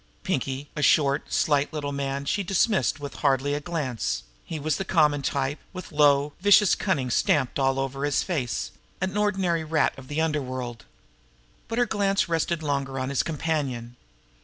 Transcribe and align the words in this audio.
Pinkie, 0.23 0.67
a 0.75 0.81
short, 0.81 1.31
slight 1.31 1.71
little 1.71 1.91
man, 1.91 2.25
she 2.25 2.41
dismissed 2.41 2.99
with 2.99 3.17
hardly 3.21 3.53
a 3.53 3.59
glance; 3.59 4.23
he 4.43 4.59
was 4.59 4.77
the 4.77 4.83
common 4.83 5.21
type, 5.21 5.59
with 5.73 5.91
low, 5.91 6.33
vicious 6.41 6.73
cunning 6.73 7.11
stamped 7.11 7.59
all 7.59 7.77
over 7.77 8.03
his 8.03 8.23
face 8.23 8.71
an 8.99 9.15
ordinary 9.15 9.63
rat 9.63 9.93
of 9.99 10.07
the 10.07 10.19
underworld. 10.19 10.85
But 11.67 11.77
her 11.77 11.85
glance 11.85 12.27
rested 12.27 12.63
longer 12.63 12.97
on 12.97 13.09
his 13.09 13.21
companion. 13.21 13.95